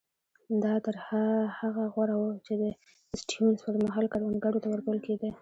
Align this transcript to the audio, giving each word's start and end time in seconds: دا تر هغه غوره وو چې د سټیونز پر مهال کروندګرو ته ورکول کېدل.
دا 0.63 0.73
تر 0.85 0.95
هغه 1.59 1.83
غوره 1.93 2.15
وو 2.17 2.29
چې 2.45 2.53
د 2.61 2.63
سټیونز 3.19 3.57
پر 3.65 3.75
مهال 3.85 4.05
کروندګرو 4.13 4.61
ته 4.63 4.67
ورکول 4.69 4.99
کېدل. 5.07 5.33